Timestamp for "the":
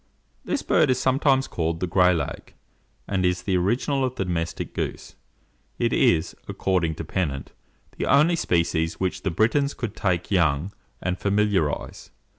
1.79-1.85, 3.43-3.55, 4.15-4.25, 7.99-8.07, 9.21-9.29